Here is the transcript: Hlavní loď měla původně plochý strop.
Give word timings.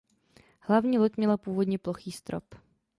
Hlavní 0.59 0.99
loď 0.99 1.17
měla 1.17 1.37
původně 1.37 1.77
plochý 1.77 2.11
strop. 2.11 2.55